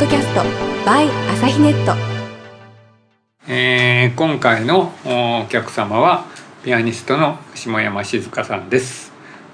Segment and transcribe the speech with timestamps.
[0.00, 0.40] ドキャスト
[0.88, 1.92] by 朝日ネット。
[3.46, 6.24] えー今回のお客様は
[6.64, 9.12] ピアニストの下山静香さんです。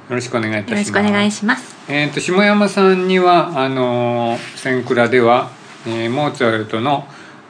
[0.08, 0.70] よろしくお願いいたします。
[0.70, 1.74] よろしくお願いします。
[1.88, 5.50] えー、と下山さんにはあのー「センクラ」では、
[5.84, 7.08] えーモーツァルトの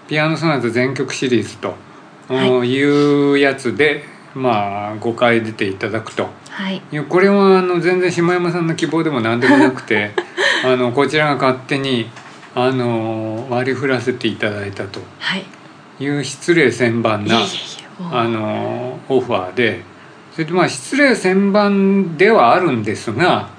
[0.09, 1.75] ピアノソナタ全曲シリーズと、
[2.29, 2.73] はい。
[2.73, 6.31] いうやつでまあ5回出ていただくと。
[6.49, 6.81] はい。
[6.91, 10.13] いやこれはあの全然下山さんの希望でも何でもなくて
[10.65, 12.09] あのこちらが勝手に
[12.59, 15.45] あの割り振らせていただいたとはい。
[16.01, 17.41] いう失礼千万な
[18.11, 19.83] あのオファーで
[20.33, 23.51] それでまあ失礼千万ではあるんですが、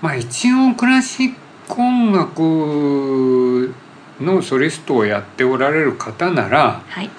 [0.00, 1.34] まあ、一応クラシッ
[1.68, 3.74] ク音楽
[4.20, 7.10] のソリストをやっておられる方ならはい。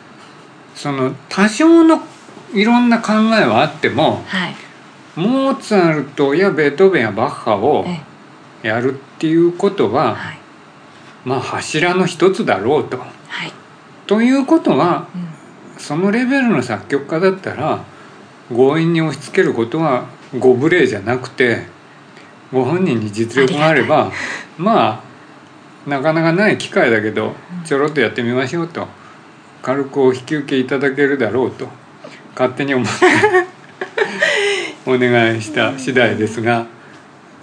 [0.74, 2.02] その多少の
[2.54, 4.56] いろんな考えはあってもはい。
[5.16, 7.86] モーツァルトやベートーベンやバッハを
[8.64, 10.40] えやるっていうことは、はい。
[11.26, 12.98] まあ柱の一つだろうと。
[12.98, 13.06] は
[13.46, 13.54] い。
[14.08, 15.34] ということはうん。
[15.78, 17.84] そのレベルの作曲家だったら
[18.50, 20.06] 強引に押し付けることは
[20.40, 21.66] ご無礼じゃなくて
[22.52, 24.12] ご本人に実力があれば
[24.58, 25.04] ま
[25.86, 27.34] あなかなかない機会だけど
[27.66, 28.88] ちょろっとやってみましょうと
[29.62, 31.68] 軽くお引き受けいただけるだろうと
[32.32, 32.94] 勝手に思って
[34.90, 36.66] お願いした次第ですが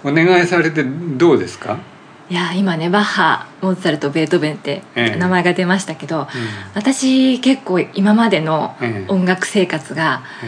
[0.03, 1.77] お願いされてどうですか、
[2.31, 5.15] いや今ねバッハモーツァルトベートーベンってええ。
[5.17, 6.25] 名前が出ましたけど、うん。
[6.75, 9.11] 私結構今までのええ。
[9.11, 10.47] 音楽生活が、え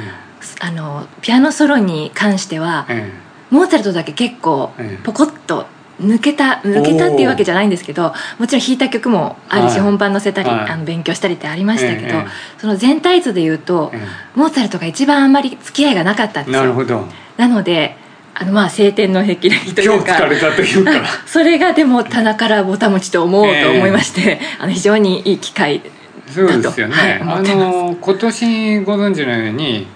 [0.62, 3.12] あのピアノソロに関しては、え
[3.50, 5.03] モーツァルトだけ結構ええ。
[5.03, 5.66] ポコッと
[6.02, 9.81] 抜けた抜けたっていうわけじゃないんですけどもちろん弾いた曲もあるし、はい。
[9.81, 10.70] 本番載せたり、はい。
[10.70, 12.25] あの勉強したりってありましたけど、ええ
[12.59, 14.00] その全体図で言うと、え
[14.36, 16.62] モーツァルトが一番あんまり付き合いがなかったんえですよ。
[16.62, 17.09] なるほど。
[17.36, 17.97] なので
[18.36, 20.16] あのまあ晴天の霹靂とい今うか。
[20.16, 20.92] 日疲れたというか。
[21.26, 25.81] それがでも棚からぼたもちと思うと思いまして、あの非常にいい機会
[26.28, 29.88] そうですよね、はい思あの今年ご存知のように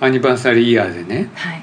[0.00, 1.62] アニバーサリーイヤーでねはい、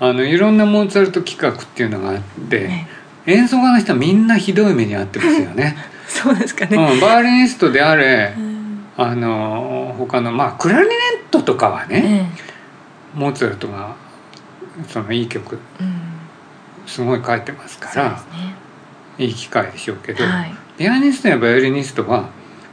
[0.00, 2.18] あのいろんなモーツァルト企画っていうのがあっ
[2.48, 2.88] て、ね
[3.26, 5.76] 演奏家の人はみんなひどい目に遭ってますよね、
[6.06, 8.84] そうですかうん、ね、バイオリニストであれうん。
[8.96, 13.96] あの他のまあクラリネットとかはね、えモーツァルトが
[14.88, 15.58] そのいい曲。
[16.86, 18.22] すごい書いてますから。
[19.18, 20.54] いい機会でしょうけど、はい。
[20.76, 22.30] ピアニストやバイオリニストは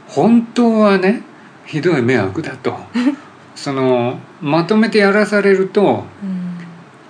[0.08, 1.22] 本当はね
[1.64, 2.76] ひどい迷惑だと。
[3.54, 6.42] そのまとめてやらされるとうん。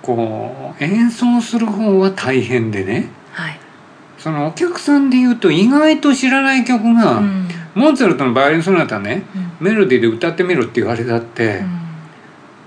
[0.01, 3.09] こう演奏する方は大変でね。
[3.31, 3.59] はい。
[4.17, 7.47] そのお客さんで言うと意外と知らない曲が、うん。
[7.73, 9.67] モーツァルトのバイオリンソナタねうん。
[9.67, 11.82] メロディーで歌ってみろって言われたって、うん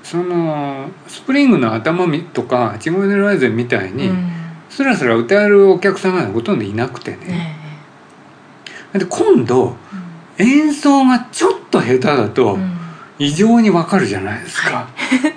[0.09, 4.31] そのスプリングの頭みとかチゴネライゼンみたいに、うん。
[4.71, 7.57] スラスラ歌えるお客さんがほとんどいなくてね、
[8.95, 8.99] え。
[9.01, 9.75] で今度
[10.39, 12.57] え演奏がちょっと下手だと、
[13.19, 14.89] 異常にわかるじゃないですか、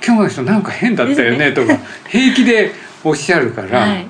[0.06, 1.52] 今日の人なんか変だったよね。
[1.52, 1.76] とか
[2.08, 2.72] 平気で
[3.04, 4.08] おっしゃるから、はい。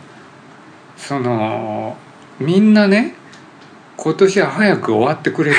[0.97, 1.95] その
[2.37, 3.15] みんなね
[3.95, 5.57] 今年は早く終わってくれと。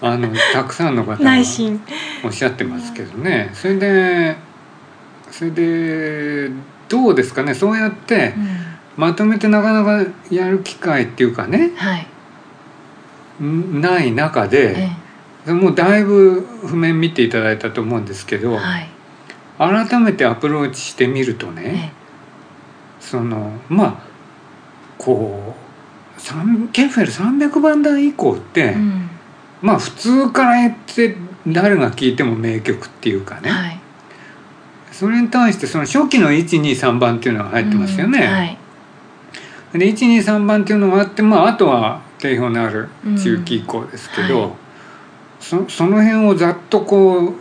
[0.00, 1.18] あのたくさんの方が。
[1.18, 1.82] 内心
[2.24, 3.50] おっしゃってますけどね。
[3.54, 4.36] それで
[5.30, 6.50] それで
[6.88, 7.54] どうですかね？
[7.54, 8.48] そうやってうん。
[8.96, 11.70] まとめてなかなかやる機会っていうかね。
[11.76, 12.06] はい。
[13.44, 14.88] んない中で、
[15.46, 18.88] えもうだいぶ譜面見ていただいたと思うんですけえど、はい。
[19.58, 21.92] 改めてアプローチしてみるとえね、
[22.98, 23.94] そのまあ
[24.98, 26.20] こう
[26.72, 29.08] ケッフェル300番台以降って、えうん。
[29.62, 31.16] まあ普通から言って
[31.52, 33.80] 誰が聴いても名曲っていうかね、はい。
[34.92, 38.18] それに対してその初期の123番っていうのが入ってますよね。
[38.18, 38.58] うんはい。
[39.72, 42.88] で123番っていうのがあってまああとは定評のある
[43.22, 44.52] 中期以降ですけど、うんはい。
[45.40, 47.34] そその辺をざっとこう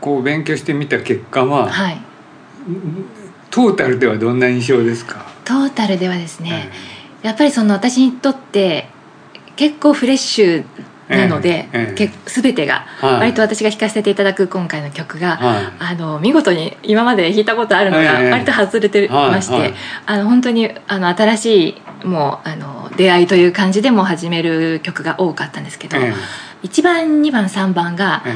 [0.00, 2.00] こう勉強してみた結果は、はい。
[3.50, 6.70] トータルではどんな印象ですか、トータルではですね、
[7.22, 8.88] やっぱりその私にとって
[9.56, 10.64] 結構フレッシュ
[11.10, 13.20] なので、ええ全てが、はい。
[13.20, 15.64] 割と私が弾かせていただく今回の曲が、はい。
[15.78, 19.74] あの見事に今まで弾いたことあるのがええ割と外れてまして、
[20.06, 21.68] あの本当にあの新し
[22.02, 26.14] いもうあの出会いという感じでも始める曲が多かったんですけど、え
[26.62, 28.32] 1番2番3番がええ。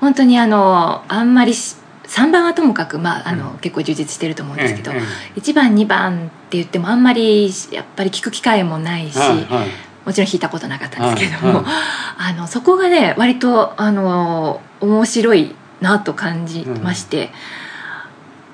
[0.00, 3.58] 本当にあのあんまりし3番はともかく、まああのうん。
[3.58, 4.98] 結構充実してると思うんですけど、ええ
[5.36, 9.68] え1番2番って言ってもあんまりやっぱり聞く機会もないし、はいはい
[10.08, 11.72] もちろん弾いたことなかったんですけれども、はい
[12.20, 17.30] あのそこがね割とあの面白いなと感じまして、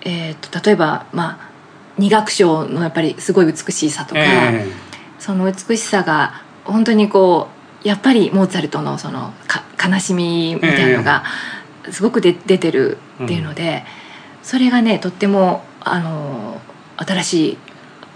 [0.03, 1.51] えー、と例えば、まあ、
[1.97, 4.67] 二楽章のやっぱりすごい美しさとか、え
[5.19, 7.49] その美しさが本当にこ
[7.85, 11.25] うやっぱりモーツァルトのそのか悲しみみたいなのが
[11.91, 13.85] すごくで出てるっていうので、
[14.43, 16.61] それがねとってもあの
[16.97, 17.59] 新しい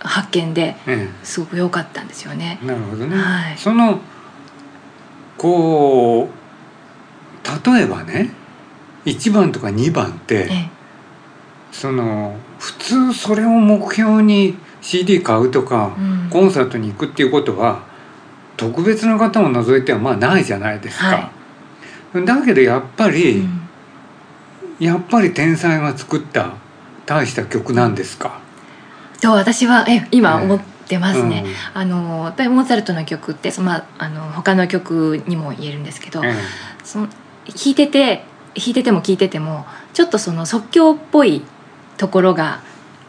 [0.00, 2.58] 発見でえすごく良かったんですよね。
[2.62, 2.66] え。
[2.66, 3.58] なるほどね、はい。
[3.58, 4.00] その
[5.36, 8.32] こう例えばね
[9.04, 10.70] 1番とか2番って、ええ。
[11.72, 16.28] その普通それを目標に CD 買うとか、うん。
[16.30, 17.82] コンサートに行くっていうことは
[18.56, 21.30] 特別な方を除いてはまあないじゃないですか。
[22.14, 23.60] だけどやっぱり、うん。
[24.78, 26.54] やっぱり天才が作った
[27.04, 28.40] 大した曲なんですか？
[29.20, 30.44] と私はえ今ええ。
[30.44, 31.44] 思ってますね。
[31.74, 31.80] うん。
[31.80, 36.34] あのやっぱりモーツァルトの曲ってその、まあ、あの他の曲にも言えるんですけど、え
[36.84, 37.16] その弾
[37.66, 38.24] いてて
[38.54, 41.42] 弾いてても聴いててもちょっとその即興っぽい
[41.96, 42.60] ところが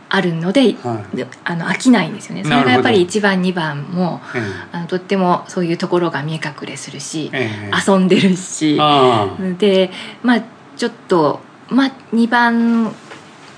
[0.09, 1.17] あるので、えはい。
[1.17, 2.43] であの飽きないんですよね。
[2.43, 4.41] それがやっぱり1番2番もえ
[4.71, 7.71] あのとってもそういうところが見え隠れするし、ええ。
[7.71, 8.77] え遊んでるし。
[8.79, 9.27] あ
[9.57, 9.91] で
[10.23, 10.43] まあ
[10.75, 11.39] ちょっと
[11.69, 12.93] まあ2番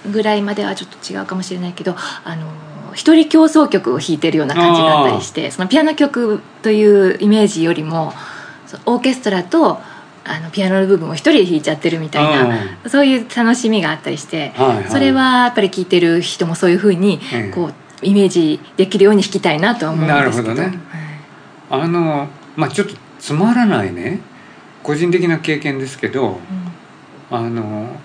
[0.09, 2.48] ぐらいまではちょっと違うかもしれないけどあの
[2.94, 8.13] 一人競争曲を弾いてるような感じがあったりしてそのピアノ曲というイメージよりも
[8.86, 9.80] オーケストラと
[10.24, 17.74] あのピアノの部分を一人で弾いちゃってるみたいな、そういう楽しみがあったりして、あ、はいはい、それはやっぱり聴いてる人もそういうふうにええこう
[18.04, 20.56] イメージできるように弾きたいなとは思うんですけど。
[20.56, 20.80] なるほどね。
[21.71, 24.19] あのまあちょっとつまらないね
[24.83, 26.39] 個人的な経験ですけど
[27.30, 27.95] あの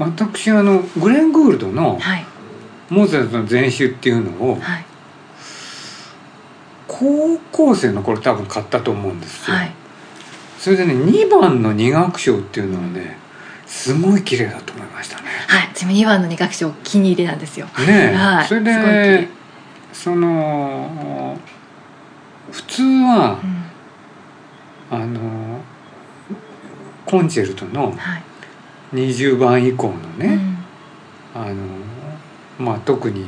[0.00, 2.24] 私あのグレン・グールドのはい。
[2.88, 4.84] モーツァルトの全集っていうのをはい。
[6.88, 9.72] 高校生の頃多分買ったと思うんですよ、はい。
[10.58, 13.16] それでね2番の二楽章っていうのはね
[13.66, 15.28] すごい綺麗だと思いましたね。
[15.46, 15.68] はい。
[15.74, 17.66] 私も2番の二楽章お気に入りなんですよ。
[17.66, 18.46] ねえ、はい。
[18.46, 19.28] それで
[19.92, 21.36] その
[22.50, 23.60] 普通はうん。
[24.90, 25.60] あの
[27.06, 28.22] コンチェルトのはい
[28.92, 30.40] 20番以降のね、
[31.34, 31.42] うん。
[31.42, 31.54] あの
[32.58, 33.26] まあ特に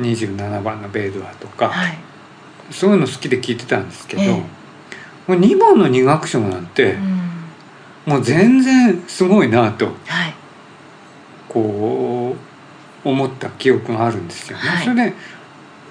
[0.00, 1.98] 27番のベードアとか、はい。
[2.70, 4.30] そういうの好きで聞いてたんですけど、ええ。
[4.30, 4.46] も
[5.28, 7.20] う2番の二楽章なんてう、ん。
[8.06, 9.92] もう全然すごいなとは
[10.28, 10.34] い。
[11.48, 12.36] こ
[13.04, 14.62] う思った記憶があるんですよね。
[14.64, 14.84] はい。
[14.84, 15.14] それで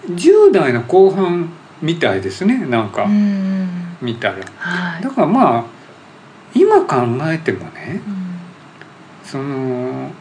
[0.10, 1.50] 10代の後半
[1.81, 3.98] みたいですねなんかうん。
[4.01, 4.36] 見たら。
[4.57, 5.04] はい。
[5.04, 5.65] だからまあ
[6.56, 6.95] 今考
[7.31, 8.23] えてもねうん
[9.34, 10.12] その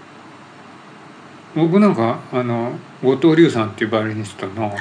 [1.54, 2.72] 僕なんかあの
[3.02, 4.78] 後藤龍さんっていうバイオリニストのはい。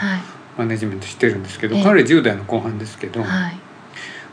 [0.58, 1.84] マネジメントしてるんですけど、ええ。
[1.84, 3.58] 彼10代の後半ですけど、はい。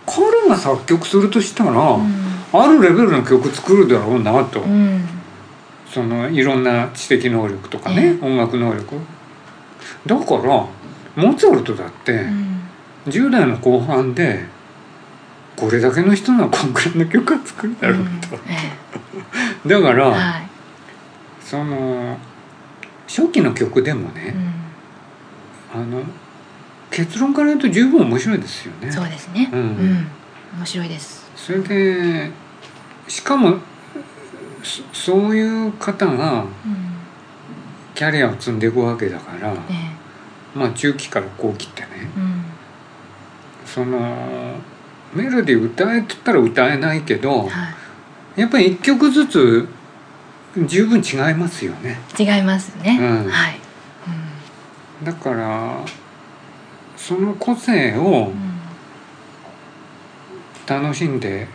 [0.05, 2.13] 彼が作曲するとしたら、うん。
[2.53, 5.01] あるレベルの曲作るだろうなと、うん。
[5.89, 8.97] そのいろんな知的能力とかね、え音楽能力。
[10.07, 12.61] だからモーツァルトだってうん。
[13.07, 14.45] 10代の後半で
[15.57, 18.39] これだけの人がこんくらいの曲が作るだろうと、
[19.67, 20.49] だから、えはい。
[21.41, 22.19] その
[23.07, 24.35] 初期の曲でもね、
[25.75, 25.83] うん。
[25.83, 26.03] あの
[26.91, 28.91] 結論から言うと十分面白いですよね。
[28.91, 29.51] そうですね。
[29.53, 29.61] うん。
[29.61, 30.07] うん。
[30.59, 31.31] 面白いです。
[31.37, 32.31] それで
[33.07, 33.59] しかも
[34.63, 36.49] そそういう方がうん。
[37.95, 39.57] キャリアを積んでいくわけだから、え
[40.57, 41.89] まあ中期から後期ってね。
[43.67, 44.55] その
[45.13, 47.78] メロディー歌えって言ったら歌えないけどはい
[48.39, 49.69] やっぱり一曲ずつ
[50.57, 51.99] 十分違いますよね。
[52.17, 53.29] 違いますね、うん。
[53.29, 53.59] はい、
[55.05, 55.85] だから
[56.97, 58.49] その個性をうん。
[60.69, 61.49] 楽しんで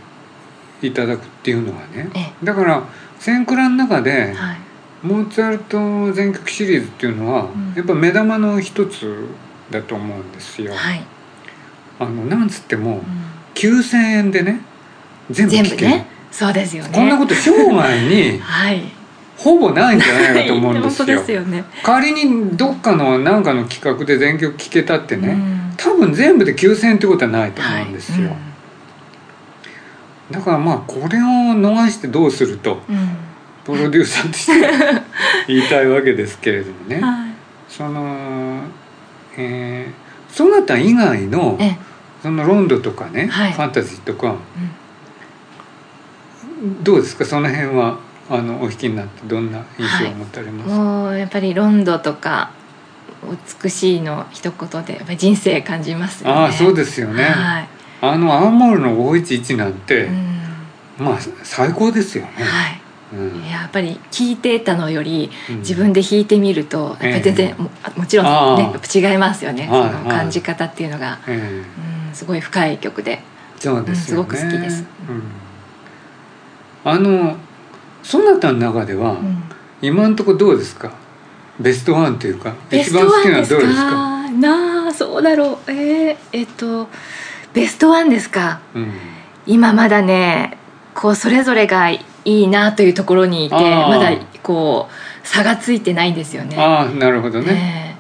[0.82, 2.10] いただくっていうのはね。
[2.16, 2.84] えだから
[3.20, 4.58] 「千倉」の中でえはい。
[5.04, 7.74] モーツァルト全曲シリーズっていうのは、ん。
[7.76, 9.30] やっぱ目玉の一つ
[9.70, 10.74] だと思うんですよ。
[10.74, 11.04] はい、
[12.00, 13.02] あのなんつってもうん。
[13.54, 14.60] 9,000円でね
[15.30, 16.90] 全部全聴ける、部ねそうですよね。
[16.92, 18.82] こんなこと生涯にはい。
[19.38, 21.06] ほぼないんじゃないかと思うんですよ。
[21.06, 21.64] ですよね。
[21.84, 25.74] 仮にどっかの何かの企画で全曲聴けたってね、うん。
[25.78, 28.30] 多分全部で9,000円ってことはないと思うんですよ。
[28.30, 30.34] はい。
[30.34, 31.20] だからまあこれを
[31.54, 33.10] 逃してどうするとうん。
[33.64, 34.54] プロデューサーとして
[35.48, 36.96] 言いたいわけですけれどもね。
[36.96, 37.30] う んはい。
[37.70, 38.62] その、
[39.38, 41.78] えー、そなた以外のええ。
[42.24, 43.52] そのロンドとかね、はい。
[43.52, 44.36] ファンタジーとか
[46.84, 47.26] どうですか？
[47.26, 52.52] その辺はあのお弾きになってどんな印象を持たれますか、もうやっぱりロンドとか
[53.62, 56.36] 美しいの一言でやっぱり人生感じますよね。
[56.36, 57.68] ああそうですよね、はい、
[58.02, 60.40] あのアンモールの511なんて、うん。
[61.00, 62.82] まあ最高ですよね、はい。
[63.14, 63.46] うん。
[63.46, 65.58] やっぱり聞いてたのよりうん。
[65.58, 72.08] 自分で弾いてみるとやっぱり全然、ももちろんね違いますよね、はいその感じ方っていうのが、ええ。
[72.08, 73.20] うん、すごい深い曲で。
[73.60, 74.86] そうでね、うんすごく好きです。
[75.10, 75.24] うん
[76.84, 77.38] あの
[78.02, 79.44] そなたの中では、うん。
[79.82, 80.92] 今のところどうですか？
[81.60, 83.90] ベストワンというか一番好きなのはどれですか？
[83.90, 85.72] かなあそうだろう。
[85.72, 86.88] えー、えっと
[87.54, 88.62] ベストワンですか？
[88.74, 88.92] うん。
[89.46, 90.58] 今まだね
[90.96, 96.56] こうそれぞれがいいなというところにいてまだこう差がついてないんですよね。
[96.58, 97.54] ああなるほどね。
[97.54, 97.93] ね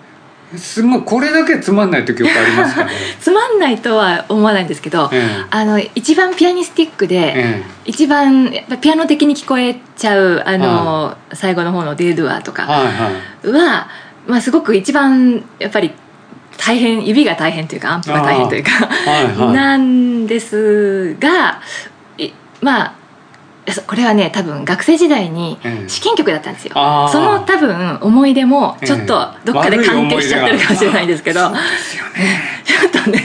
[0.57, 13.11] すごいこれだけつまんない時ありますかね つまんないとは思わないんですけど、えあの一番ピアニスティックえで、え一番やっぱピアノ的に聞こえちゃうあの、最後の方の「デードゥア」とかえはいは
[13.43, 13.51] い。
[13.51, 13.87] は、
[14.27, 15.91] まあ、すごく一番やっぱり
[16.57, 18.71] 大変指が大変というかアンプが大変というか。
[18.71, 19.53] はいはい。
[19.53, 21.59] なんですが
[22.17, 22.31] い
[22.61, 23.02] まあそ
[23.87, 27.11] これはね多分学生時代にええ試験曲だったんですよ、あー。
[27.11, 33.23] その多分思い出もちょっとどっかで関係しちゃってるかもしれないんですけど、そうですよね、 ちょっとね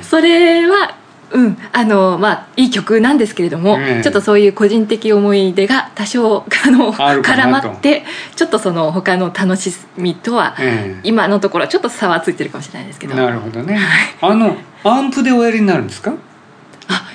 [0.00, 0.94] えそれは
[1.30, 8.04] うんあのまあいい曲なんですけれども、ええちょっとそういう個人的思い出が多少あの絡まって
[8.36, 13.14] ちょっとその他の楽しみとは、ええ今のところちょっと差はついてるかもしれないですけど。
[13.14, 13.78] なるほどね。
[14.20, 16.12] あのアンプでおやりになるんですか？
[16.12, 16.14] あ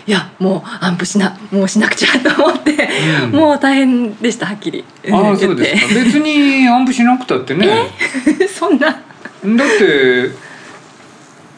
[0.06, 2.90] いやもうアンプしなもうしなくちゃと思って、
[3.24, 3.32] うん。
[3.32, 4.84] もう大変でしたはっきり。
[5.12, 6.04] ああそうですか。
[6.04, 7.68] 別にアンプしなくたってね。
[7.68, 7.74] か
[8.48, 8.92] そんな。
[8.92, 9.00] だっ
[9.78, 10.32] て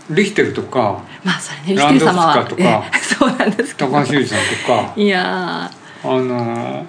[0.09, 1.01] リヒテルとか。
[1.23, 2.63] まあそれねリヒテル様はランドスカとか。
[2.63, 4.93] ええ そうなんです高橋由さんとか。
[4.95, 5.71] いや
[6.03, 6.85] あの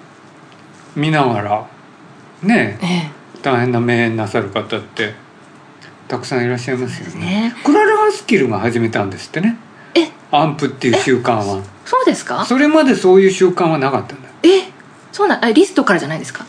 [0.95, 1.65] 見ながら
[2.43, 2.77] ね。
[2.81, 3.11] ーえ。
[3.41, 5.13] 大変な目演なさる方って
[6.07, 7.25] たくさんいらっしゃいますよね。
[7.25, 7.55] ね。
[7.63, 9.57] クララ・ハスキルが始めたんですってね。
[9.63, 9.66] え
[10.31, 11.61] アンプっていう習慣は。
[11.63, 12.45] えそうですか？
[12.45, 14.33] それまでそういう習慣はなかったんだよ。
[14.43, 14.69] え
[15.11, 16.45] そうなんあリストからじゃないですか？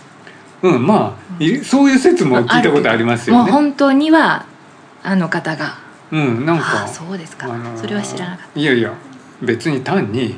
[0.63, 4.45] うんまあいそういう説も聞いたことありますよもうね本当には
[5.03, 5.77] あの方が。
[6.11, 8.93] うんなんあかあそうですか、あのーそれは知らなかっいやいや
[9.43, 10.35] 別に単に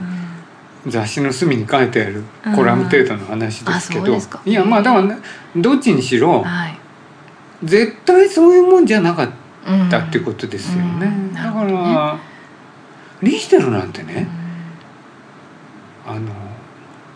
[0.86, 2.24] 雑誌の隅に書いてある
[2.56, 4.12] コラム程度の話ですけど。
[4.12, 5.16] うんいやまあだからね
[5.56, 6.78] どっちにしろはい。
[7.62, 9.30] 絶対そういうもんじゃなかっ
[9.68, 11.32] うんたっていうことですよね、うん。
[11.34, 11.94] なだかるほどね。
[11.94, 12.18] ら
[13.22, 14.26] リヒテルなんてうんね
[16.06, 16.32] あの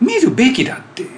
[0.01, 1.11] 見るべきだってうん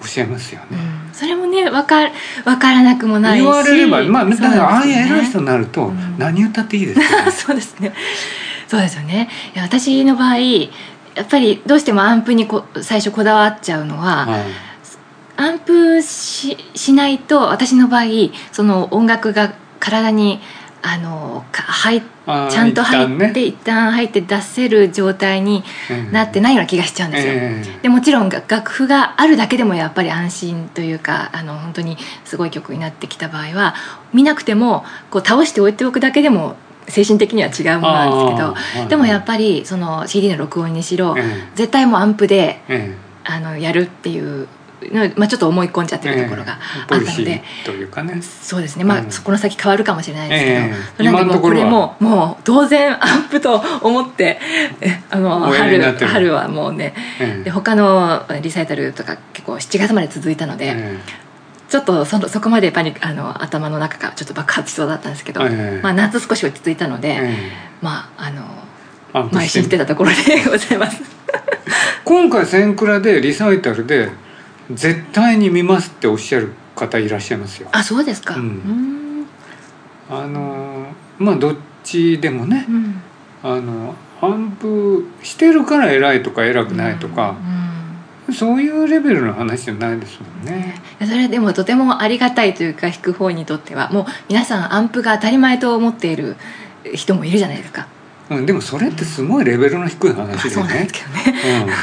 [0.00, 1.14] おっしゃいますよね、うん。
[1.14, 2.10] それもね分か
[2.44, 3.42] 分からなくもないし。
[3.42, 6.18] 言われればまあだそうからああいう偉い人になるとうん。
[6.18, 7.30] 何言ったっていいですよね。
[7.32, 7.92] そうですね。
[8.68, 9.28] そうですよね。
[9.54, 14.42] いや私の場合やっぱりどうしてもアンプにこ最初こだわっちゃうのは、はい。
[15.36, 18.04] アンプししないと私の場合
[18.52, 20.40] その音楽が体に
[20.86, 26.12] あのか入ちゃんと入って一旦入って出せる状態にうん。
[26.12, 27.32] なってないような気がしちゃうんですよ。
[27.32, 33.74] ええでもちろん楽楽譜があるだけでもやっぱり安心というかあの本当にすごい曲になってきた場合は
[34.12, 41.22] 見なくてもこう倒して置いておくだけでも精神的には違うものなんですけどでもやっぱりその CD の録音にしろえ
[41.54, 44.46] 絶対もうアンプでええあのやるっていうの、
[45.16, 47.42] まあ、ちょっと思い込んじゃってるところがあったので。
[47.64, 48.20] というかね。
[48.22, 48.84] そうですね。
[48.84, 51.12] まあ、この先変わるかもしれないですけど、ええ。
[51.12, 54.38] なんでもうこれももう当然アンプと思って
[54.80, 56.94] え あの春春はもうね。
[57.20, 57.44] ええ。
[57.44, 60.98] で他のリサイタルとか結構7月まで続いたので、え
[61.68, 65.80] ちょっとそのそこまでパニックあの頭の中がちょっと爆発しそうだったんですけど、ええ。
[65.82, 67.52] まあ、夏少し落ち着いたので、ええ。
[67.82, 71.02] まああの邁進してたところでございます。
[72.04, 74.10] 今回センクラでリサイタルで
[74.70, 78.34] 絶対に見ますっておっしゃる方いらっしゃいますよあそうですか。
[78.34, 79.04] うんうん
[80.10, 80.86] あの
[81.18, 83.02] まあどっちでもねうん
[83.42, 87.36] あのアンプしてるから偉いとか偉くないとか、
[88.32, 90.80] そういうレベルの話じゃないですもんね。
[91.00, 96.36] うんそれでもとてもありがたいというか弾く方にとってはもう皆さんアンプが当たり前と思っている
[96.94, 97.86] 人もいるじゃないですか。
[98.30, 100.92] うん、でもそれってすごいレベルの低いまあ話でそうなんす。
[100.92, 101.34] けどね。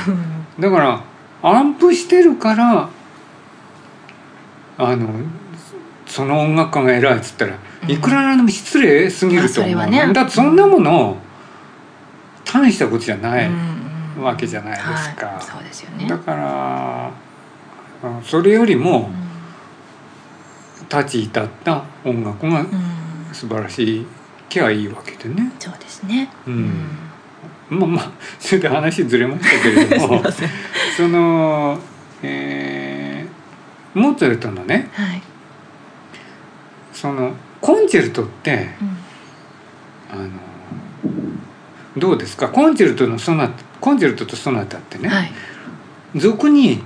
[0.08, 1.04] ううんん、だから
[1.44, 2.90] アンプしてるから
[4.78, 5.10] あの
[6.06, 7.58] その音楽家が偉いっつったら
[7.88, 10.14] いくらなんでも失礼すぎると思う、まあそれはね。
[10.14, 11.18] だってそんなもの
[12.46, 13.72] 大したことじゃない、うん
[14.22, 15.28] わけじゃないですか。
[15.28, 16.06] はい、そうですよね。
[16.08, 17.12] だからあ
[18.24, 19.10] それよりも
[20.90, 22.66] 立ち至った音楽がうん。
[22.66, 23.02] うん
[23.34, 24.06] 素晴らしい
[24.50, 25.52] きゃいいわけでね。
[25.60, 26.30] そうですね。
[26.46, 26.98] うん。
[27.70, 30.22] まあまあそれで話ずれましたけれども。
[30.24, 30.50] ません。
[30.96, 31.80] その、
[32.24, 33.32] えー
[33.94, 35.22] モーツァルトのねはい。
[36.94, 40.20] そのコンチェルトってうん。
[40.22, 40.30] あの
[41.98, 42.48] どうですか？
[42.48, 45.32] コンチェルトのソナタコンチェルトとソナタってね、はい。
[46.16, 46.82] 俗に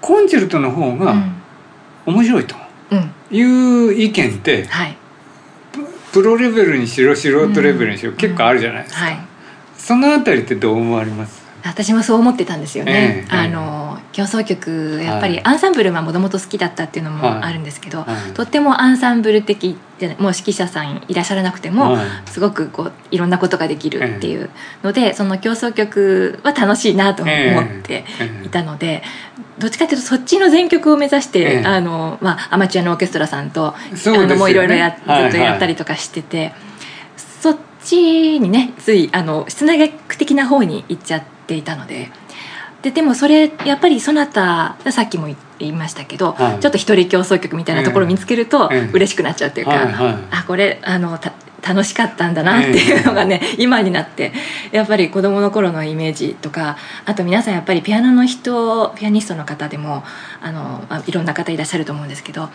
[0.00, 1.34] コンチェルトの方がうん。
[2.06, 2.56] 面白いと
[2.90, 3.12] うん。
[3.30, 4.96] いう意見ってはい。
[6.12, 8.16] プロレベルにしろ素人レベルにしろうん。
[8.16, 9.20] 結構あるじゃないですか、はい。
[9.76, 11.39] そのあたりってどう思われます？
[11.64, 13.80] 私もそう思ってたんですよね、ええあの
[14.12, 15.32] 競争曲やっぱはい。
[15.34, 17.42] りアンサンブルはもともと好きだったっていうのもはい。
[17.42, 18.32] あるんですけど、はい。
[18.32, 22.06] とってもアンサンブル的じゃないもう指揮者さんいらっしゃらなくても、はい。
[22.26, 24.50] すごくこういろんなことができるっていう
[24.82, 27.34] ので、その競争曲は楽しいなと思っ
[27.82, 28.04] てえ
[28.42, 29.04] えいたので、
[29.58, 31.64] どっちかというとそっちの全曲を目指して、ええ。
[31.64, 34.18] あのまあ、アマチュアのオーケストラさんと、ね。
[34.18, 36.52] あのもういろいろやずっとやったりとかしてて、
[37.16, 42.10] そっちにねついあの室内楽的な方に行っちゃっていたので。
[42.82, 45.28] ででもそれやっぱりそなたさっきも
[45.58, 46.60] 言いましたけど、はい。
[46.60, 50.14] ちょっと一人競争曲みたいなところを見つけるとええ嬉しくなっちゃうっていうか、はいはい。
[50.30, 54.32] あこれあのた楽しかったんだなっていうのがね、今になって
[54.72, 60.02] やっぱり子供の頃のイメージとかあと皆さんやっぱりピアノの人ピアニストの方でも
[60.40, 62.48] あのあいろんな方いらっしゃると思うんですけど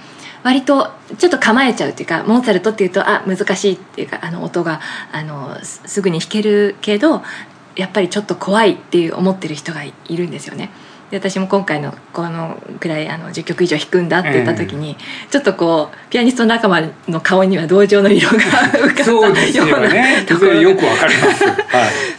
[0.43, 7.23] 割とちょっと構えちゃうっていうかモーツァルトっていうとあ難しいっていうかあの音があのすすぐに弾けるけど
[7.75, 10.71] やっぱりちょっと怖いっていう思ってる人がいいるんですよね。
[11.11, 14.97] で私も今回のこのくらいあの10曲以上弾くんだって言った時に、
[15.29, 20.25] ちょっとこうピアニスト仲間の顔には同情の色が浮かんそうですよだようなね。
[20.27, 21.55] ところがよくわかります、はい、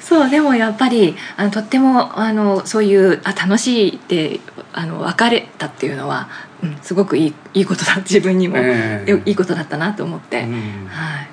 [0.01, 4.39] そうでもやっぱりあのとってもあのそういうあ楽しいって
[4.73, 6.29] あの別れたっていうのは、
[6.63, 9.11] うん、すごくいいいいことだ自分にも、ええ。
[9.11, 10.87] よいいことだったなと思って、うん。
[10.89, 11.29] はい、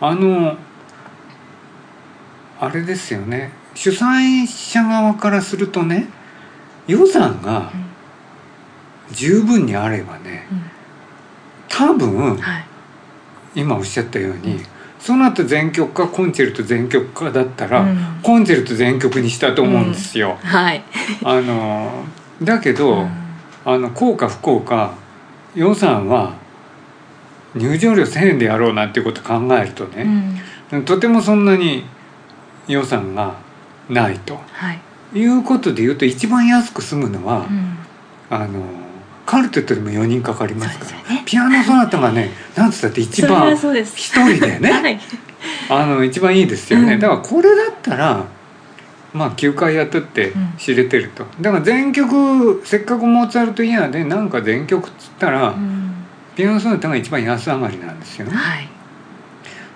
[0.00, 0.58] あの
[2.60, 6.08] あれですよね主催者側からするとね
[6.86, 7.70] 予算が
[9.12, 10.62] 十分にあればねうん。
[11.68, 12.64] 多分うんはい。
[13.54, 14.60] 今おっしゃったように
[14.98, 18.20] その後全曲かコンチェルト全曲かだったら、うん。
[18.22, 20.38] コンチェルト全曲にしたと思うんですよ。
[20.42, 20.84] はい。
[21.24, 22.04] あの
[22.42, 23.10] だけど、うん。
[23.64, 24.94] あの効か不効か
[25.54, 26.34] 予算は
[27.54, 30.04] 入場料1,000円でやろうなんていうことを考えるとうね、
[30.78, 30.84] ん。
[30.84, 31.84] とてもそんなに
[32.68, 33.34] 予算が
[33.90, 34.40] ないと。
[34.52, 34.80] はい。
[35.12, 37.76] いうことで言うと一番安く済むのは、うん。
[38.30, 38.64] あの
[39.26, 41.14] カルテットでも4人かかりますから。
[41.14, 41.22] ね。
[41.24, 45.00] ピアノソナタがね なんつったって一番一人でね、 はい。
[45.68, 47.00] あの一番いいですよね、うん。
[47.00, 48.24] だからこれだったら
[49.12, 50.52] まあ9回やったってうん。
[50.58, 55.92] 知れてると、だから全曲せっかくモーツァルトイヤーでなんか全曲っつったら、うん。
[56.36, 58.32] ピアノソナタが一番安上がりなんですよね。
[58.34, 58.68] はい。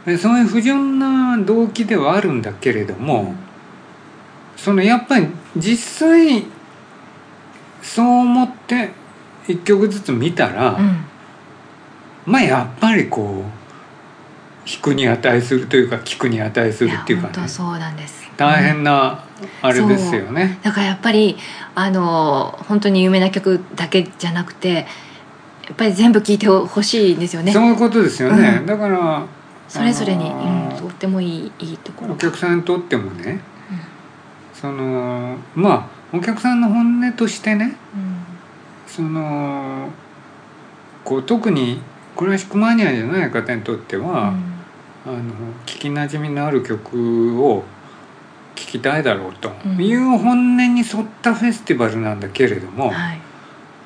[0.06, 3.34] でそういう不純な動機ではあるんだけれども、
[4.56, 6.44] そのやっぱり実際
[7.82, 8.90] そう思って
[9.46, 11.04] 一曲ずつ見たら、うん。
[12.26, 17.48] まあやっぱりこう引くに値するというか聞くに値するっていうかね。
[17.48, 18.24] そうなんです。
[18.36, 19.22] 大変な
[19.60, 20.58] あれですよね。
[20.62, 21.36] だからやっぱり
[21.74, 24.86] あの本当に有名な曲だけじゃなくて
[25.66, 27.52] やっぱり全部聴いてほしいんですよね。
[27.52, 28.58] そういうことですよね。
[28.60, 28.66] うん。
[28.66, 29.26] だから
[29.68, 33.40] それぞれに、あのーうん、とってもいいいいところお客さんにとってもね、
[34.64, 38.16] そのまあお客さんの本音としてね、うん。
[38.86, 39.90] その
[41.04, 41.82] こう特に
[42.16, 44.32] クラシックマニアじゃない方にとっては、
[45.04, 45.20] あの
[45.66, 47.62] 聞きなじみのある曲を
[48.54, 49.84] 聴きたいだろうとうん。
[49.84, 53.20] いう本音に沿ったフェスティバルなんだけれども、うんはい。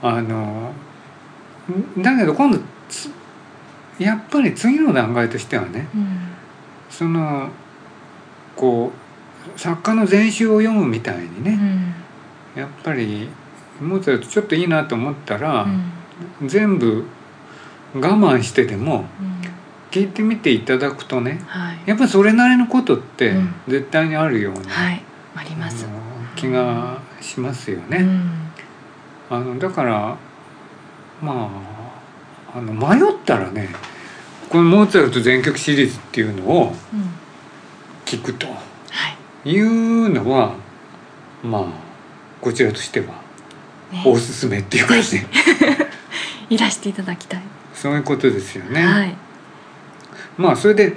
[0.00, 0.70] あの
[1.98, 3.10] だけど今度つ
[3.98, 6.18] やっぱり次の段階としてはねうん。
[6.88, 7.48] その
[8.54, 9.07] こう
[9.56, 11.94] 作家の全集を読むみたいにうね、ん。
[12.56, 13.28] やっぱり
[13.80, 15.66] モーツァルトちょっといいなと思ったら
[16.40, 16.48] う、ん。
[16.48, 17.04] 全部
[17.94, 19.38] 我慢してでもうん。
[19.90, 21.78] 聞いてみていただくとねはい。
[21.86, 23.54] やっぱりそれなりのことってうん。
[23.68, 25.02] 絶対にあるような、はい。
[25.34, 25.86] あります。
[26.36, 27.98] 気がしますよね。
[27.98, 28.30] うん。
[29.30, 30.16] あのだから
[31.22, 31.50] ま
[32.52, 33.68] ああの迷ったらね
[34.48, 37.10] このモーツァルト全曲シリーズっていうのをうん。
[38.04, 38.46] 聞くと。
[38.46, 38.62] は
[39.44, 40.54] いいうのは
[41.42, 41.64] まあ
[42.40, 43.28] こちらとしては
[43.92, 44.02] ね。
[44.04, 45.00] おすすめっていうかね
[46.50, 46.56] い。
[46.58, 47.42] らしていただきたい、
[47.74, 48.82] そういうことですよね。
[48.82, 49.14] はい。
[50.36, 50.96] まあそれで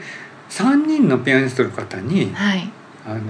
[0.49, 2.69] 3人のピアニストの方にはい。
[3.07, 3.21] あの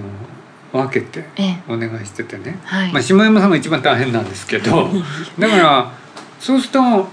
[0.72, 1.58] 分けてええ。
[1.68, 4.90] お願いしててね、はい、まあ、下山さんが一番大変なんですけど
[5.38, 5.90] だから
[6.38, 7.08] そうすると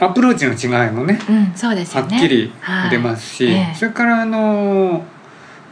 [0.00, 2.02] アプローチの違いもねうんそうですね。
[2.02, 2.90] っきりはい。
[2.90, 3.74] 出ますし、ええ。
[3.74, 5.04] それからあの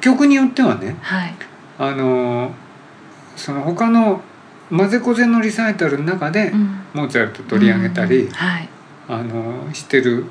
[0.00, 1.34] 曲によってはねはい
[1.78, 2.52] あの
[3.36, 4.22] その他の
[4.70, 6.80] 混ぜこぜのリサイタルの中でうん。
[6.94, 8.30] モーツァルト取り上げたり、うん。
[8.30, 8.68] はい。
[9.08, 10.24] あのしてる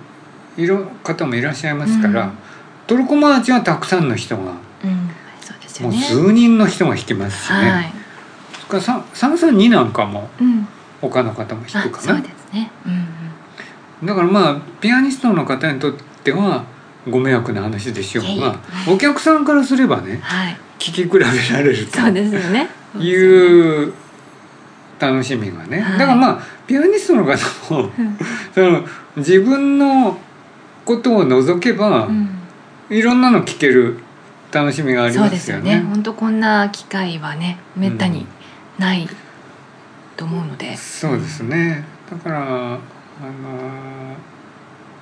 [1.04, 2.32] 方もいらっしゃいますから、うん。
[2.88, 7.92] トルコマーチはたくさんの人がもう数人の人が弾きますしね、はい。
[8.54, 10.68] それからさ332なんかもうん。
[11.02, 12.14] 他の方も弾くかな？
[12.14, 12.72] あそうですね。
[12.86, 13.08] うん
[14.02, 14.08] うん。
[14.08, 16.66] だからまあピアニストの方にとっては
[17.08, 18.60] ご迷惑な話でしょういえいが
[18.92, 22.70] お客さんからすればねはい聴き比べられるとそうですよね。
[22.98, 23.94] いう
[25.00, 26.00] 楽しみがね、はい。
[26.00, 27.36] だからまあピアニストの方
[27.74, 28.18] もうん。
[28.54, 28.86] その
[29.18, 30.18] 自分の
[30.86, 32.30] ことを除けば、うん。
[32.90, 34.00] いろんなの聞ける
[34.52, 35.64] 楽しみがありそうますよね。
[35.64, 35.90] ですよね。
[35.90, 38.28] 本当こんな機会はねめったに
[38.78, 39.08] ない
[40.16, 41.84] と思うので、そうですね。
[42.10, 44.16] だからあのー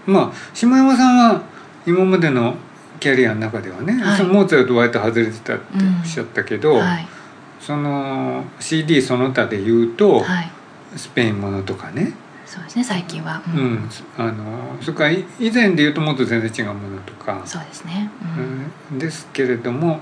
[0.06, 1.42] まあ下山さんは
[1.86, 2.56] 今までの
[3.04, 4.18] キャリアの中ではね、はい。
[4.18, 5.64] そのモーツァルト割と外れてたって
[6.00, 7.06] おっしゃったけど、はい。
[7.60, 10.50] その CD その他で言うと、はい。
[10.96, 12.14] スペインものとかね、
[12.46, 13.74] そうですね最近は、ううん。
[13.74, 18.72] ん、あのそれからい以前で言うともっと全然違うものとか、そうですね、うん。
[18.94, 19.00] うん。
[19.00, 20.00] ですけれども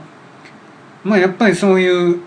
[1.03, 2.19] まあやっぱりそういう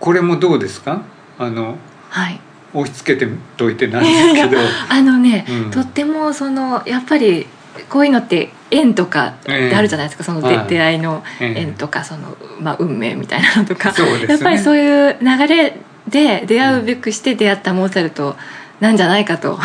[0.00, 1.02] これもどうですか？
[1.38, 1.76] あの
[2.10, 2.40] はい。
[2.74, 4.58] 押し付けてといてなんですけど。
[4.90, 5.70] あのね、うん。
[5.70, 7.46] とってもそのやっぱり
[7.88, 10.66] こういうのって縁とかってあるじゃないですか、その出,、はい。
[10.68, 11.60] 出会いのええ。
[11.60, 13.96] 縁とかその、まあ、運命みたいなのとか、ね。
[14.28, 15.76] やっぱりそういう流れ
[16.08, 18.36] で出会うべくして出会ったモーツァルト
[18.80, 19.58] なんじゃないかと。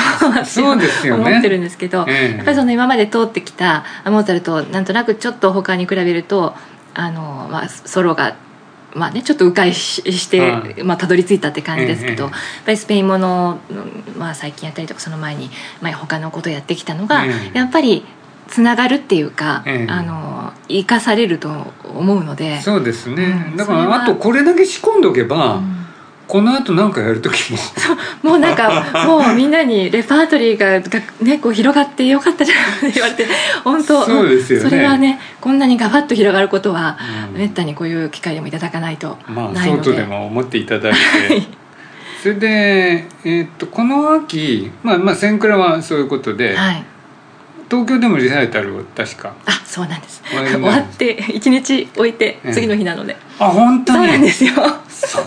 [0.45, 1.25] そうですよね。
[1.29, 2.37] 思ってるんですけど、ええ。
[2.37, 6.55] やっぱりその今まで通ってきたモーツァルトをなんとなくちょっと他に比べると
[6.93, 8.35] あの、まあ、ソロが。
[8.95, 10.83] まあね、ちょっと迂回しして、はい。
[10.83, 12.29] まあ、たどり着いたって感じですけど、ええ。
[12.29, 12.31] やっ
[12.65, 13.57] ぱりスペインもの、
[14.19, 15.49] まあ、最近やったりとかその前に、
[15.81, 17.57] まあ、他のことをやってきたのが、ええ。
[17.57, 18.05] やっぱり
[18.53, 19.91] つながるっていうか、ええ。
[19.91, 21.49] あの生かされると
[21.83, 22.61] 思うので。
[22.61, 25.77] そうですね、うんだからあとこれだけ仕込んどけば、うん。
[26.27, 27.57] この後なんかやる時も。
[28.21, 33.25] もうなんか もうみんなにレパートリーがが、ね、こう広がってよかったじゃんって言われて
[33.63, 34.69] 本当そうですよね。
[34.69, 36.97] それはねこんなにガバッと広がることは、
[37.31, 37.39] うん。
[37.39, 40.99] めったにこういう機会でもいただかないとまあないので、外でも思っていただいて。
[42.21, 46.83] それで、えーっとこの秋まあまあ千倉はそういうことで、はい
[47.73, 49.33] 東京でもリサイタルを確か。
[49.47, 50.21] あそうなんです。
[50.23, 52.53] 終わって一日置いてええ。
[52.53, 54.51] 次の日なので、あ本当そうになんですよ。
[54.87, 55.17] そ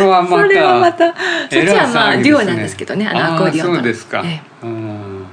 [0.00, 1.16] れはまたそれはまたそっ
[1.48, 5.26] ちはまあデュオなんですけどねあのアコーディオンそうですか、えうん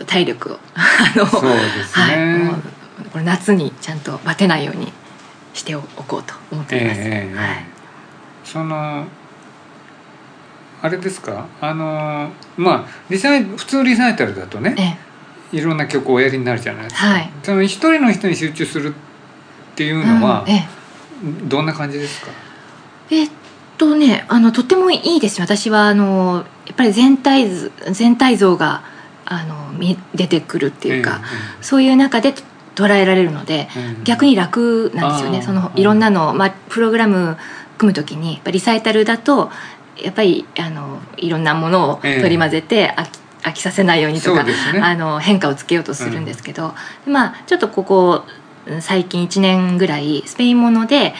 [0.00, 1.48] え体力をあのそうで
[1.84, 2.50] すね。
[2.50, 2.58] は
[3.06, 4.92] い、これ夏にちゃんとバテないように
[5.54, 7.64] しておこうと思っております、ええええはい。
[8.44, 9.06] その
[10.82, 11.46] あれですか？
[11.60, 15.11] あのまあリサイ普通リサイタルだとねえ
[15.52, 17.30] いろんな曲をおやりになるじゃないですか、はい。
[17.42, 20.66] その一人の人に集中するっていうえのはうん、え
[21.44, 22.30] どんな感じですか、
[23.10, 23.30] ええっ
[23.78, 25.44] とねあのとってもいいですよ。
[25.44, 28.82] 私はあのやっぱり全体図全体像が
[29.24, 31.20] あの見出てくるっていうか、
[31.60, 32.34] そういう中で
[32.74, 35.42] 捉えられるので、ええええ逆に楽なんですよね。
[35.42, 37.36] そのいろんなの、まあ、プログラム
[37.78, 39.50] 組む時にやっぱリサイタルだと
[39.96, 42.20] やっぱりあのいろんなものをええ。
[42.20, 44.52] 取り混ぜて飽き飽きさせないようにとか、ね。
[44.80, 46.74] あの変化をつけようとするんですけど、
[47.06, 48.24] まあちょっとここ
[48.80, 51.14] 最近1年ぐらいスペインもので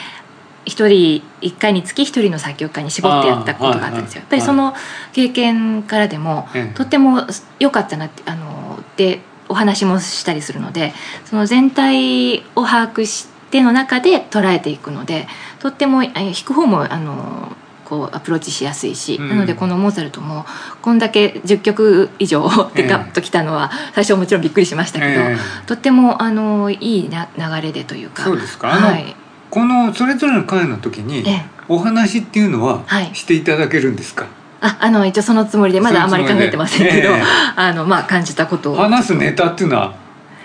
[0.65, 4.21] 一人一回につき一人の作曲家に絞ってやったことがあったんですよ。
[4.21, 4.73] やっぱりその
[5.11, 6.73] 経験からでも、ええ。
[6.73, 7.27] とっても
[7.59, 10.93] 良かったなってあのでお話もしたりするので
[11.25, 15.27] その全体を把握しての中で捉えていくので
[15.59, 17.55] とってもえ弾く方もあの
[17.93, 19.29] こうアプローチしやすいし、うん。
[19.29, 20.45] なのでこのモーツァルトも
[20.81, 28.23] こんだけ10曲以上でガッときたのは最初はもちろんびっくりしましたけど、えとってもあのいいな流れでというか。
[28.23, 28.69] そうですか？
[28.69, 29.15] はい。
[29.51, 31.45] このそれぞれの回の時にええ。
[31.69, 33.13] お話っていうのははい。
[33.13, 34.25] していただけるんですか、
[34.61, 37.23] ああの一応そのつもりでまだあまり考えてませんけど、ええ。
[37.55, 38.75] あのまあ感じたことを。
[38.75, 39.95] 話すネタっていうのは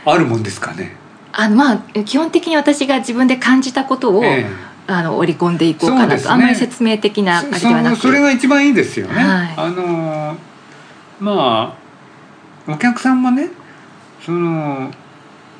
[0.04, 0.94] あるもんですかね、
[1.32, 4.46] あのまあ基本的に私が自分で感じたことを、え
[4.90, 6.28] あの織り込んでいこうかなと、ね。
[6.28, 7.96] あんまり説明的な感じではなく。
[7.96, 9.54] そそれが一番いいですよね、はい。
[9.54, 10.36] あの
[11.20, 11.76] ま
[12.66, 13.50] あお客さんもね
[14.24, 14.90] その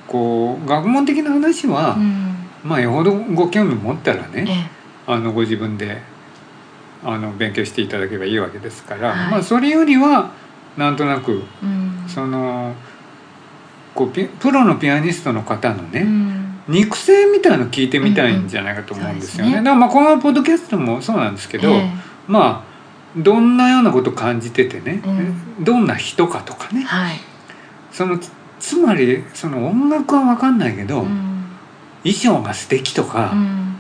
[0.06, 2.36] こう学問的な話は、うん。
[2.64, 4.70] まあよほどご興味持ったらえね
[5.06, 6.00] あのご自分で
[7.04, 9.30] あの勉強していただければいいわけですから、はい。
[9.30, 10.32] まあそれよりは
[10.78, 12.04] なんとなくえうん。
[12.08, 12.74] その
[13.94, 19.52] こうピプロのピアニストの方のね、うん肉声みたいの聞いてみたいんじゃないかと思うんですよね。
[19.52, 21.90] うんうんねだからまあこのポッドキャストもそうなんですけど、ええ。
[22.26, 22.68] まあ
[23.18, 25.02] どんなようなことを感じててね、
[25.61, 26.83] うどんな人かとかね。
[26.83, 27.16] はい、
[27.90, 31.28] そのつつまりその音楽は分かんないけど、うん。
[32.04, 33.76] 衣装が素敵とか、うん。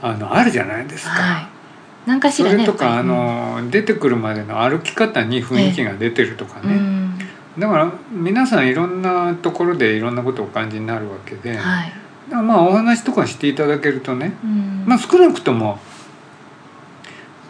[0.00, 1.10] あのあるじゃないですか。
[1.10, 1.48] はい。
[2.06, 7.18] 何かしそらねれとか、あの出てくるまでの歩き方に雰囲気が出てるとかうん。
[7.18, 7.26] ね、
[7.58, 11.92] だから皆さんいろんなところでいろんなことをお感じになるわけで、はい。
[11.92, 14.84] らまあお話とかしていただけるとね、うん。
[14.86, 15.78] まあ少なくとも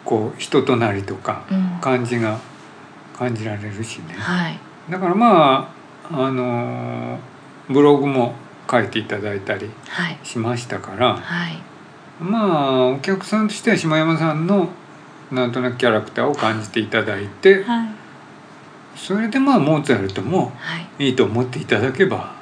[0.05, 1.79] こう人となりとかうん。
[1.81, 2.39] 感じが
[3.17, 4.15] 感じられるしね。
[4.15, 4.59] はい。
[4.91, 5.73] だからま
[6.11, 7.19] ああの
[7.69, 8.35] ブログも
[8.71, 10.19] 書いていただいたりはい。
[10.23, 11.59] しましたからはい。
[12.21, 14.69] まあお客さんとしては下山さんの
[15.31, 17.89] なんとなくキャラクターを感じていただいてはい。
[18.97, 21.07] それでまあモーツァルトもはい。
[21.07, 22.35] いいと思っていただけば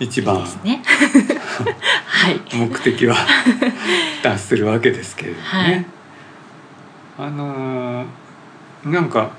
[0.00, 0.82] 一いい番ですね
[1.64, 2.40] はい。
[2.54, 3.16] 目的は
[4.22, 5.50] 達するわけですけれどもね。
[5.52, 5.86] はい。
[7.18, 8.06] あのー
[8.84, 9.30] なんか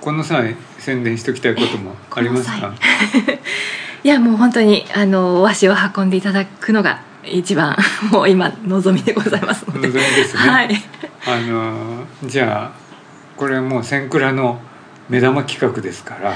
[0.00, 2.72] この際宣伝しておきたいこともありますか？
[4.04, 7.76] いやもう本当にあのお足を運んでいただくのが一番
[8.12, 9.88] もう今望みでございますので。
[9.88, 10.40] 望みですね。
[10.48, 10.84] はい。
[11.26, 12.78] あのーじゃあ
[13.36, 14.60] これはもう千倉の
[15.08, 16.34] 目玉企画ですから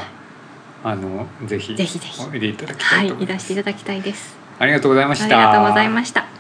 [0.83, 2.21] あのぜひぜひぜひ。
[2.31, 3.33] おいでいただきたはいいと思います。
[3.33, 5.47] いらしていただきたいですありがとうございましたあり。
[5.47, 6.40] がとうございました